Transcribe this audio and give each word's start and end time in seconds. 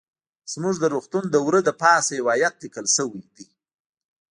زموږ 0.53 0.75
د 0.79 0.85
روغتون 0.93 1.23
د 1.29 1.35
وره 1.45 1.59
د 1.63 1.69
پاسه 1.81 2.11
يو 2.19 2.25
ايت 2.35 2.55
ليکل 2.61 2.85
شوى 2.95 3.21
ديه. 3.35 3.49